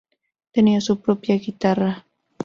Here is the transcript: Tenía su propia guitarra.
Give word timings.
Tenía 0.51 0.81
su 0.81 0.99
propia 0.99 1.35
guitarra. 1.37 2.07